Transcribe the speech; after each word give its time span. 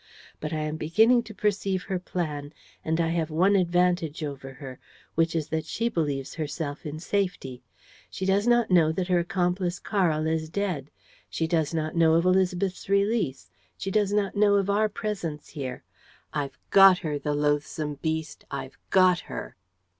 But 0.39 0.51
I 0.51 0.61
am 0.61 0.77
beginning 0.77 1.21
to 1.29 1.33
perceive 1.35 1.83
her 1.83 1.99
plan 1.99 2.53
and 2.83 2.99
I 2.99 3.09
have 3.09 3.29
one 3.29 3.55
advantage 3.55 4.23
over 4.23 4.51
her, 4.53 4.79
which 5.13 5.35
is 5.35 5.47
that 5.49 5.63
she 5.67 5.89
believes 5.89 6.33
herself 6.33 6.87
in 6.87 6.97
safety. 6.99 7.61
She 8.09 8.25
does 8.25 8.47
not 8.47 8.71
know 8.71 8.91
that 8.91 9.09
her 9.09 9.19
accomplice, 9.19 9.77
Karl, 9.77 10.25
is 10.25 10.49
dead. 10.49 10.89
She 11.29 11.45
does 11.45 11.71
not 11.71 11.95
know 11.95 12.15
of 12.15 12.23
Élisabeth's 12.25 12.89
release. 12.89 13.51
She 13.77 13.91
does 13.91 14.11
not 14.11 14.35
know 14.35 14.55
of 14.55 14.71
our 14.71 14.89
presence 14.89 15.49
here. 15.49 15.83
I've 16.33 16.57
got 16.71 16.97
her, 17.05 17.19
the 17.19 17.35
loathsome 17.35 17.99
beast, 18.01 18.43
I've 18.49 18.79
got 18.89 19.19
her." 19.19 19.55